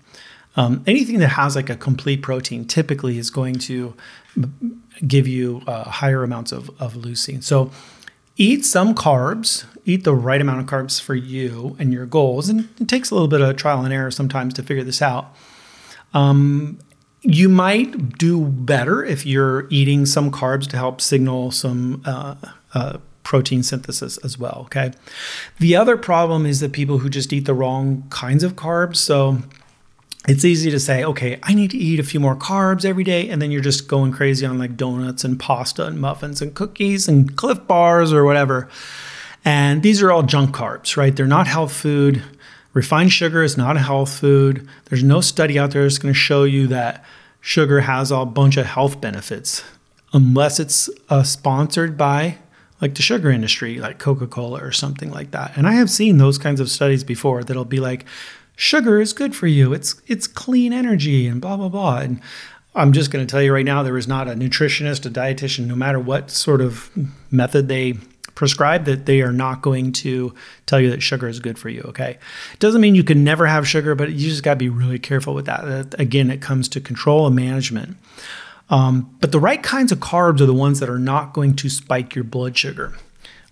[0.55, 3.93] Um, anything that has like a complete protein typically is going to
[5.05, 7.43] give you uh, higher amounts of, of leucine.
[7.43, 7.71] So
[8.37, 12.49] eat some carbs, eat the right amount of carbs for you and your goals.
[12.49, 15.35] And it takes a little bit of trial and error sometimes to figure this out.
[16.13, 16.79] Um,
[17.21, 22.35] you might do better if you're eating some carbs to help signal some uh,
[22.73, 24.61] uh, protein synthesis as well.
[24.65, 24.91] Okay.
[25.59, 28.95] The other problem is that people who just eat the wrong kinds of carbs.
[28.97, 29.39] So
[30.27, 33.29] it's easy to say, okay, I need to eat a few more carbs every day.
[33.29, 37.07] And then you're just going crazy on like donuts and pasta and muffins and cookies
[37.07, 38.69] and Clif bars or whatever.
[39.45, 41.15] And these are all junk carbs, right?
[41.15, 42.21] They're not health food.
[42.73, 44.67] Refined sugar is not a health food.
[44.85, 47.05] There's no study out there that's going to show you that
[47.39, 49.63] sugar has a bunch of health benefits
[50.11, 52.37] unless it's uh, sponsored by
[52.81, 55.55] like the sugar industry, like Coca Cola or something like that.
[55.55, 58.05] And I have seen those kinds of studies before that'll be like,
[58.57, 59.71] sugar is good for you.
[59.71, 61.99] It's it's clean energy and blah blah blah.
[61.99, 62.19] And
[62.75, 65.67] I'm just going to tell you right now, there is not a nutritionist, a dietitian,
[65.67, 66.91] no matter what sort of
[67.31, 67.93] method they
[68.35, 70.33] prescribe, that they are not going to
[70.65, 71.81] tell you that sugar is good for you.
[71.85, 72.17] Okay,
[72.53, 74.99] it doesn't mean you can never have sugar, but you just got to be really
[74.99, 75.95] careful with that.
[75.99, 77.95] Again, it comes to control and management.
[78.69, 81.69] Um, but the right kinds of carbs are the ones that are not going to
[81.69, 82.93] spike your blood sugar.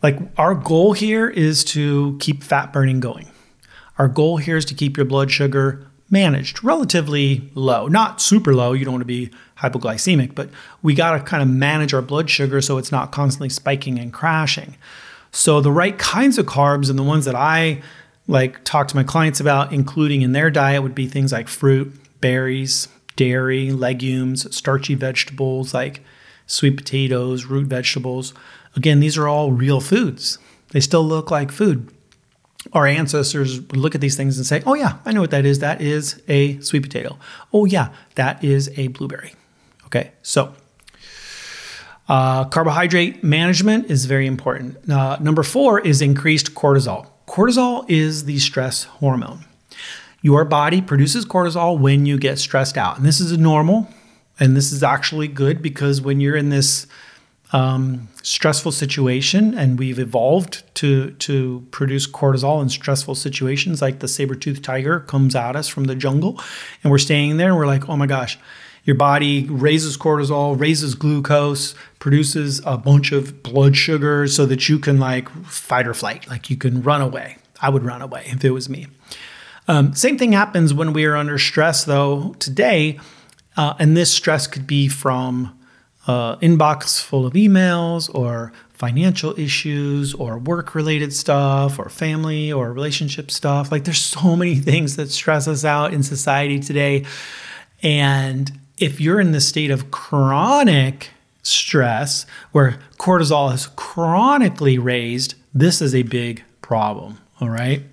[0.03, 3.31] Like our goal here is to keep fat burning going
[3.97, 8.73] Our goal here is to keep your blood sugar managed relatively low, not super low.
[8.73, 10.49] You don't want to be hypoglycemic, but
[10.81, 14.13] we got to kind of manage our blood sugar so it's not constantly spiking and
[14.13, 14.77] crashing.
[15.31, 17.81] So the right kinds of carbs and the ones that I
[18.27, 21.93] like talk to my clients about including in their diet would be things like fruit,
[22.21, 26.01] berries, dairy, legumes, starchy vegetables like
[26.47, 28.33] sweet potatoes, root vegetables.
[28.75, 30.37] Again, these are all real foods.
[30.69, 31.91] They still look like food.
[32.73, 35.45] Our ancestors would look at these things and say, Oh, yeah, I know what that
[35.45, 35.59] is.
[35.59, 37.17] That is a sweet potato.
[37.53, 39.33] Oh, yeah, that is a blueberry.
[39.85, 40.53] Okay, so
[42.07, 44.89] uh, carbohydrate management is very important.
[44.89, 47.07] Uh, number four is increased cortisol.
[47.27, 49.45] Cortisol is the stress hormone.
[50.21, 52.97] Your body produces cortisol when you get stressed out.
[52.97, 53.87] And this is normal.
[54.39, 56.87] And this is actually good because when you're in this
[57.51, 64.07] um, stressful situation and we've evolved to, to produce cortisol in stressful situations, like the
[64.07, 66.41] saber-toothed tiger comes at us from the jungle
[66.83, 68.37] and we're staying there and we're like, oh my gosh,
[68.83, 74.77] your body raises cortisol, raises glucose, produces a bunch of blood sugar so that you
[74.77, 77.37] can like fight or flight, like you can run away.
[77.61, 78.87] I would run away if it was me.
[79.67, 82.99] Um, same thing happens when we are under stress, though, today.
[83.57, 85.57] Uh, and this stress could be from
[86.07, 92.71] uh, inbox full of emails or financial issues or work related stuff or family or
[92.71, 93.71] relationship stuff.
[93.71, 97.05] Like there's so many things that stress us out in society today.
[97.81, 105.81] And if you're in the state of chronic stress where cortisol is chronically raised, this
[105.81, 107.19] is a big problem.
[107.39, 107.83] All right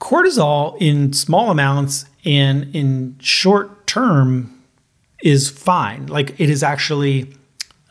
[0.00, 4.57] cortisol in small amounts and in short term
[5.22, 6.06] is fine.
[6.06, 7.34] Like it is actually,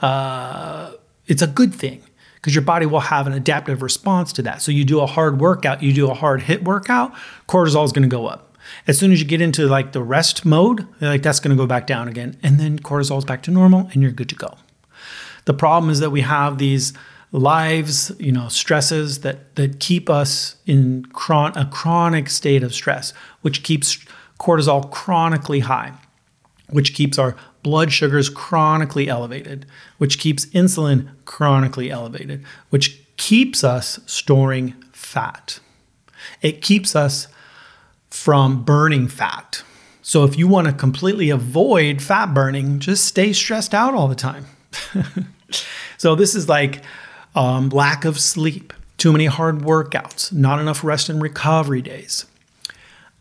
[0.02, 0.92] uh,
[1.26, 2.02] it's a good thing
[2.36, 4.62] because your body will have an adaptive response to that.
[4.62, 7.14] So you do a hard workout, you do a hard HIIT workout,
[7.48, 8.58] cortisol is going to go up.
[8.86, 11.68] As soon as you get into like the rest mode, like that's going to go
[11.68, 14.56] back down again, and then cortisol is back to normal, and you're good to go.
[15.46, 16.94] The problem is that we have these
[17.32, 23.14] lives, you know, stresses that that keep us in chron- a chronic state of stress,
[23.42, 23.98] which keeps
[24.40, 25.94] cortisol chronically high,
[26.70, 29.66] which keeps our blood sugars chronically elevated,
[29.98, 35.60] which keeps insulin chronically elevated, which keeps us storing fat.
[36.42, 37.28] It keeps us
[38.10, 39.64] from burning fat.
[40.02, 44.16] So if you want to completely avoid fat burning, just stay stressed out all the
[44.16, 44.46] time.
[45.98, 46.82] so this is like
[47.36, 52.26] um, lack of sleep, too many hard workouts, not enough rest and recovery days.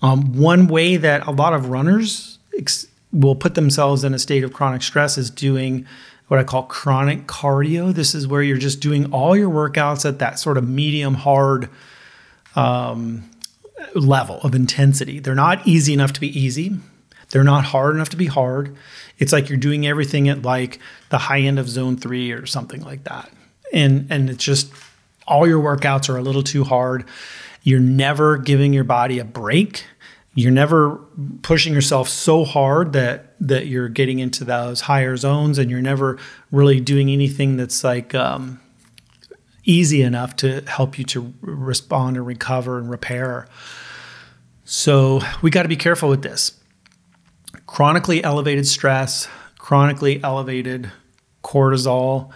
[0.02, 4.44] Um, one way that a lot of runners ex- will put themselves in a state
[4.44, 5.86] of chronic stress is doing
[6.28, 7.94] what I call chronic cardio.
[7.94, 11.68] This is where you're just doing all your workouts at that sort of medium hard
[12.56, 13.28] um,
[13.94, 15.20] level of intensity.
[15.20, 16.76] They're not easy enough to be easy.
[17.30, 18.76] They're not hard enough to be hard.
[19.18, 20.78] It's like you're doing everything at like
[21.10, 23.30] the high end of zone three or something like that
[23.72, 24.72] and and it's just
[25.26, 27.04] all your workouts are a little too hard.
[27.62, 29.84] You're never giving your body a break.
[30.36, 30.96] You're never
[31.40, 36.18] pushing yourself so hard that that you're getting into those higher zones, and you're never
[36.52, 38.60] really doing anything that's like um,
[39.64, 43.48] easy enough to help you to respond and recover and repair.
[44.64, 46.60] So we got to be careful with this.
[47.66, 50.92] Chronically elevated stress, chronically elevated
[51.42, 52.30] cortisol,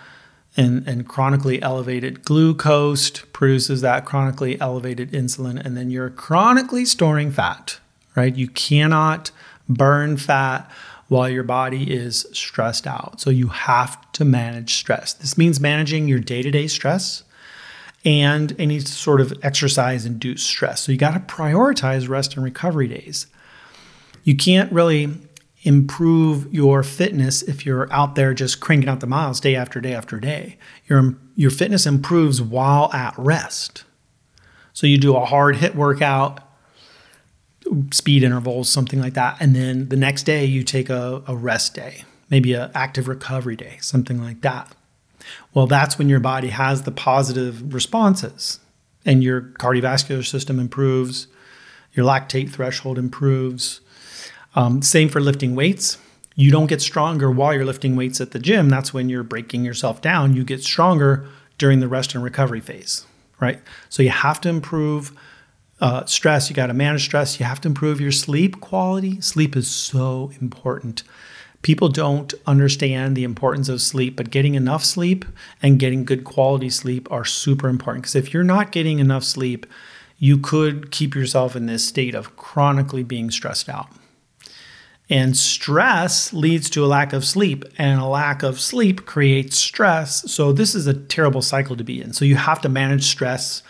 [0.57, 7.31] and, and chronically elevated glucose produces that chronically elevated insulin, and then you're chronically storing
[7.31, 7.80] fat,
[8.17, 8.35] right?
[8.35, 9.31] You cannot
[9.69, 10.71] burn fat
[11.09, 13.21] while your body is stressed out.
[13.21, 15.13] So you have to manage stress.
[15.13, 17.25] This means managing your day to day stress
[18.05, 20.83] and any sort of exercise induced stress.
[20.83, 23.27] So you got to prioritize rest and recovery days.
[24.25, 25.11] You can't really
[25.63, 29.93] improve your fitness if you're out there just cranking out the miles day after day
[29.93, 30.57] after day.
[30.87, 33.85] Your, your fitness improves while at rest.
[34.73, 36.41] So you do a hard HIIT workout,
[37.93, 39.37] speed intervals, something like that.
[39.41, 43.57] And then the next day you take a, a rest day, maybe an active recovery
[43.57, 44.75] day, something like that.
[45.55, 48.61] Well, that's when your body has the positive responses
[49.05, 51.27] and your cardiovascular system improves,
[51.93, 53.81] your lactate threshold improves,
[54.55, 55.99] um, same for lifting weights.
[56.35, 58.69] You don't get stronger while you're lifting weights at the gym.
[58.69, 60.35] That's when you're breaking yourself down.
[60.35, 61.27] You get stronger
[61.59, 63.05] during the rest and recovery phase,
[63.41, 63.61] right?
[63.89, 65.13] So you have to improve
[65.81, 66.51] uh, stress.
[66.51, 67.41] You got to manage stress.
[67.41, 69.21] You have to improve your sleep quality.
[69.21, 71.03] Sleep is so important.
[71.63, 75.25] People don't understand the importance of sleep, but getting enough sleep
[75.63, 78.05] and getting good quality sleep are super important.
[78.05, 79.67] Because if you're not getting enough sleep,
[80.19, 83.89] you could keep yourself in this state of chronically being stressed out.
[85.11, 90.31] And stress leads to a lack of sleep, and a lack of sleep creates stress.
[90.31, 92.13] So, this is a terrible cycle to be in.
[92.13, 93.65] So, you have to manage stress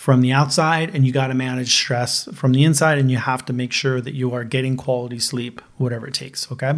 [0.00, 3.44] from the outside, and you got to manage stress from the inside, and you have
[3.44, 6.50] to make sure that you are getting quality sleep, whatever it takes.
[6.50, 6.72] Okay.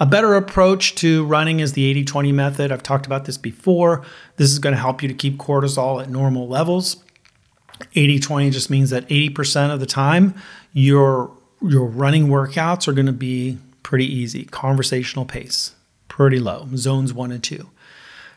[0.00, 2.72] A better approach to running is the 80 20 method.
[2.72, 4.06] I've talked about this before.
[4.36, 6.96] This is going to help you to keep cortisol at normal levels.
[7.94, 10.34] 80 20 just means that 80% of the time
[10.72, 11.30] your
[11.60, 15.74] your running workouts are going to be pretty easy, conversational pace,
[16.08, 17.68] pretty low, zones 1 and 2.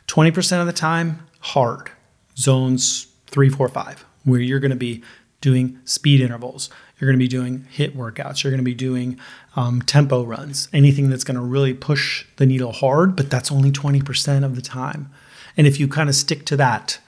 [0.09, 1.89] 20% of the time hard,
[2.37, 5.03] zones three, four, five, where you're going to be
[5.41, 6.69] doing speed intervals.
[6.99, 8.43] You're going to be doing HIIT workouts.
[8.43, 9.19] You're going to be doing
[9.55, 13.71] um, tempo runs, anything that's going to really push the needle hard, but that's only
[13.71, 15.09] 20% of the time.
[15.57, 16.99] And if you kind of stick to that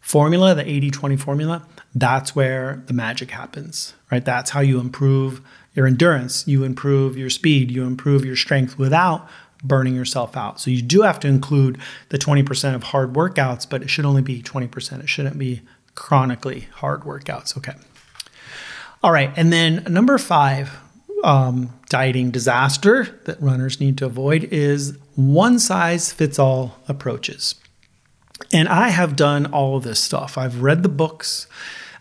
[0.00, 4.24] formula, the 80 20 formula, that's where the magic happens, right?
[4.24, 5.40] That's how you improve
[5.74, 9.28] your endurance, you improve your speed, you improve your strength without
[9.66, 10.60] burning yourself out.
[10.60, 14.22] So you do have to include the 20% of hard workouts, but it should only
[14.22, 15.00] be 20%.
[15.00, 15.62] It shouldn't be
[15.94, 17.56] chronically hard workouts.
[17.56, 17.74] Okay.
[19.02, 19.32] All right.
[19.36, 20.78] And then number five,
[21.24, 27.54] um, dieting disaster that runners need to avoid is one size fits all approaches.
[28.52, 30.36] And I have done all of this stuff.
[30.36, 31.46] I've read the books,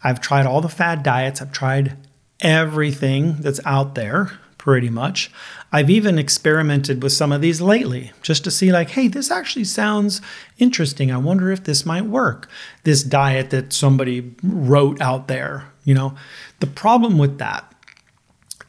[0.03, 1.95] I've tried all the fad diets, I've tried
[2.41, 5.31] everything that's out there pretty much.
[5.71, 9.65] I've even experimented with some of these lately just to see, like, hey, this actually
[9.65, 10.21] sounds
[10.57, 11.11] interesting.
[11.11, 12.49] I wonder if this might work.
[12.83, 16.15] This diet that somebody wrote out there, you know.
[16.61, 17.71] The problem with that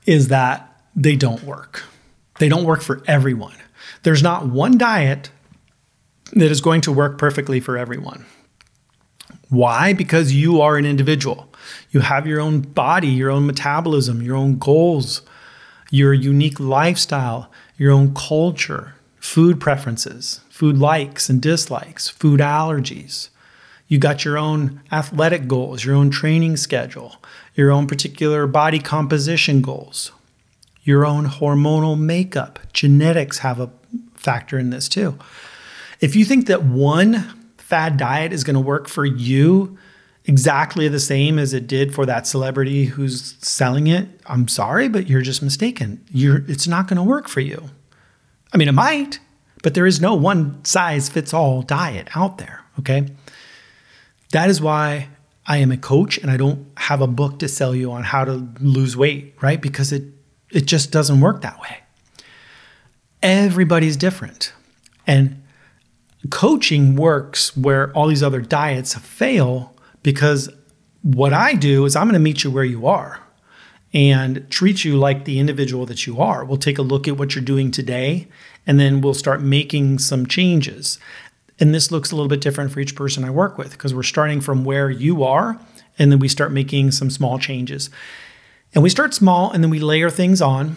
[0.04, 1.84] is that they don't work.
[2.40, 3.56] They don't work for everyone.
[4.02, 5.30] There's not one diet
[6.32, 8.26] that is going to work perfectly for everyone.
[9.48, 9.94] Why?
[9.94, 11.50] Because you are an individual.
[11.90, 15.22] You have your own body, your own metabolism, your own goals
[15.90, 23.28] your unique lifestyle, your own culture, food preferences, food likes and dislikes, food allergies.
[23.88, 27.16] You got your own athletic goals, your own training schedule,
[27.54, 30.10] your own particular body composition goals,
[30.82, 32.58] your own hormonal makeup.
[32.72, 33.70] Genetics have a
[34.14, 35.18] factor in this too.
[36.00, 39.78] If you think that one fad diet is going to work for you,
[40.26, 45.08] exactly the same as it did for that celebrity who's selling it, I'm sorry, but
[45.08, 46.04] you're just mistaken.
[46.10, 47.70] You're it's not going to work for you.
[48.52, 49.20] I mean, it might,
[49.62, 53.06] but there is no one size fits all diet out there, okay?
[54.32, 55.08] That is why
[55.46, 58.24] I am a coach and I don't have a book to sell you on how
[58.24, 59.60] to lose weight, right?
[59.60, 60.04] Because it
[60.50, 61.78] it just doesn't work that way.
[63.22, 64.52] Everybody's different.
[65.06, 65.42] And
[66.30, 69.75] coaching works where all these other diets fail
[70.06, 70.48] because
[71.02, 73.18] what I do is I'm going to meet you where you are
[73.92, 76.44] and treat you like the individual that you are.
[76.44, 78.28] We'll take a look at what you're doing today
[78.68, 81.00] and then we'll start making some changes.
[81.58, 84.04] And this looks a little bit different for each person I work with because we're
[84.04, 85.58] starting from where you are
[85.98, 87.90] and then we start making some small changes.
[88.74, 90.76] And we start small and then we layer things on.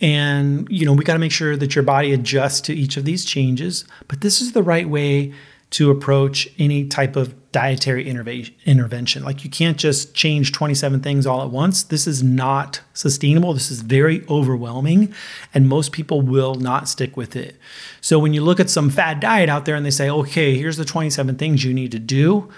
[0.00, 3.04] And you know, we got to make sure that your body adjusts to each of
[3.04, 5.34] these changes, but this is the right way
[5.72, 9.24] to approach any type of dietary intervention.
[9.24, 11.82] Like you can't just change 27 things all at once.
[11.82, 13.54] This is not sustainable.
[13.54, 15.14] This is very overwhelming,
[15.52, 17.56] and most people will not stick with it.
[18.00, 20.76] So when you look at some fad diet out there and they say, okay, here's
[20.76, 22.50] the 27 things you need to do.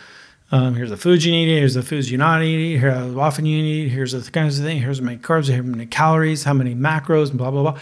[0.50, 1.48] Um, here's the foods you need.
[1.48, 2.80] Here's the foods you're not eating.
[2.80, 3.90] Here's how often you need.
[3.90, 4.82] Here's the kinds of things.
[4.82, 5.48] Here's how many carbs.
[5.48, 6.44] Here's How many calories.
[6.44, 7.30] How many macros.
[7.30, 7.80] And blah blah blah.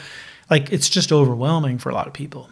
[0.49, 2.49] Like it's just overwhelming for a lot of people.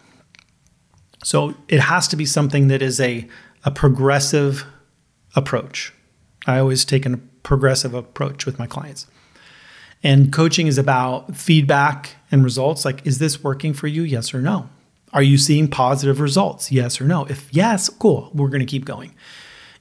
[1.23, 3.27] So it has to be something that is a,
[3.63, 4.65] a progressive
[5.35, 5.93] approach.
[6.47, 9.07] I always take a progressive approach with my clients.
[10.03, 12.85] And coaching is about feedback and results.
[12.85, 14.01] Like, is this working for you?
[14.01, 14.69] Yes or no?
[15.13, 16.71] Are you seeing positive results?
[16.71, 17.25] Yes or no?
[17.25, 19.13] If yes, cool, we're going to keep going.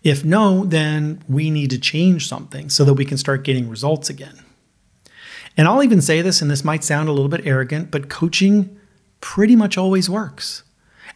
[0.03, 4.11] If no, then we need to change something so that we can start getting results
[4.11, 4.43] again.
[5.57, 8.78] And I'll even say this, and this might sound a little bit arrogant, but coaching
[9.20, 10.62] pretty much always works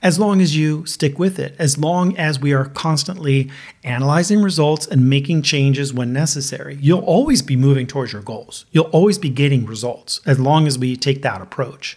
[0.04, 3.50] as long as you stick with it, as long as we are constantly
[3.82, 6.76] analyzing results and making changes when necessary.
[6.78, 8.66] You'll always be moving towards your goals.
[8.70, 11.96] You'll always be getting results as long as we take that approach.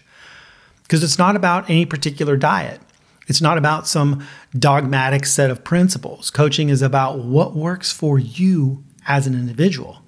[0.84, 2.80] Because it's not about any particular diet.
[3.28, 4.26] It's not about some
[4.58, 6.32] dogmatic set of principles.
[6.32, 10.02] Coaching is about what works for you as an individual.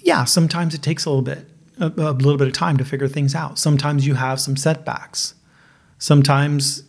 [0.00, 1.46] Yeah, sometimes it takes a little bit
[1.78, 3.58] a, a little bit of time to figure things out.
[3.58, 5.34] Sometimes you have some setbacks.
[5.98, 6.82] Sometimes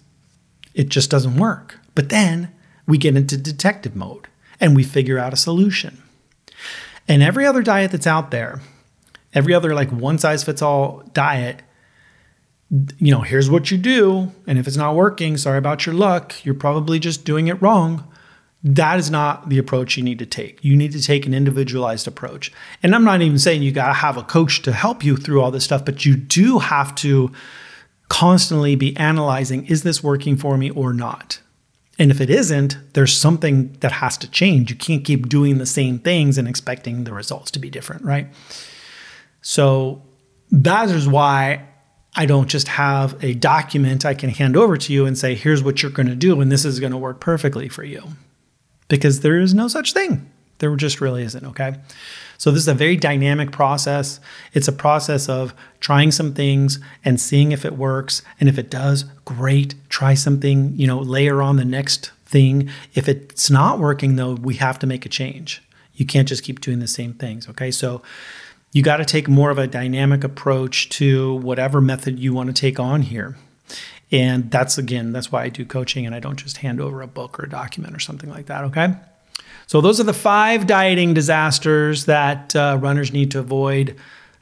[0.78, 1.80] it just doesn't work.
[1.95, 2.53] But then
[2.86, 4.28] we get into detective mode
[4.61, 6.01] and we figure out a solution.
[7.07, 8.61] And every other diet that's out there,
[9.34, 11.63] every other like one size fits all diet,
[12.99, 14.32] you know, here's what you do.
[14.45, 16.45] And if it's not working, sorry about your luck.
[16.45, 18.07] You're probably just doing it wrong.
[18.63, 20.63] That is not the approach you need to take.
[20.63, 22.51] You need to take an individualized approach.
[22.84, 25.41] And I'm not even saying you got to have a coach to help you through
[25.41, 27.32] all this stuff, but you do have to
[28.10, 31.39] constantly be analyzing is this working for me or not?
[31.99, 34.70] And if it isn't, there's something that has to change.
[34.70, 38.28] You can't keep doing the same things and expecting the results to be different, right?
[39.41, 40.03] So
[40.51, 41.66] that is why
[42.16, 45.64] I don't just have a document I can hand over to you and say, here's
[45.64, 48.03] what you're going to do, and this is going to work perfectly for you.
[48.88, 50.32] Because there is no such thing.
[50.60, 51.76] There just really isn't, okay?
[52.38, 54.20] So this is a very dynamic process.
[54.53, 58.22] It's a process of trying some things and seeing if it works.
[58.39, 59.76] And if it does, great.
[59.89, 62.70] Try something, you know, layer on the next thing.
[62.93, 65.64] If it's not working though, we have to make a change.
[65.93, 67.72] You can't just keep doing the same things, okay?
[67.72, 68.03] So
[68.72, 72.53] you got to take more of a dynamic approach to whatever method you want to
[72.53, 73.36] take on here.
[74.12, 77.08] And that's again, that's why I do coaching and I don't just hand over a
[77.08, 78.95] book or a document or something like that, okay?
[79.68, 83.95] So, those are the five dieting disasters that uh, runners need to avoid.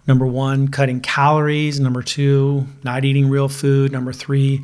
[0.08, 1.80] Number one, cutting calories.
[1.80, 3.92] Number two, not eating real food.
[3.92, 4.64] Number three,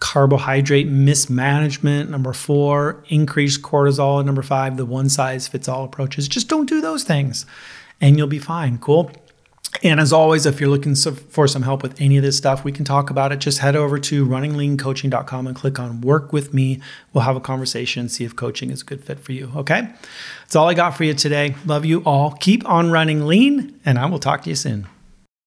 [0.00, 2.10] carbohydrate mismanagement.
[2.10, 4.18] Number four, increased cortisol.
[4.18, 6.26] And number five, the one size fits all approaches.
[6.26, 7.44] Just don't do those things
[8.00, 8.78] and you'll be fine.
[8.78, 9.10] Cool.
[9.82, 12.72] And as always, if you're looking for some help with any of this stuff, we
[12.72, 13.38] can talk about it.
[13.38, 16.80] Just head over to runningleancoaching.com and click on work with me.
[17.12, 19.52] We'll have a conversation and see if coaching is a good fit for you.
[19.54, 19.88] Okay.
[20.42, 21.54] That's all I got for you today.
[21.64, 22.32] Love you all.
[22.32, 24.88] Keep on running lean, and I will talk to you soon.